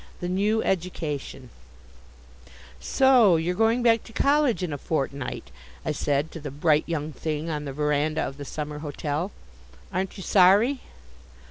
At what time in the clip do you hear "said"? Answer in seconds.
5.91-6.31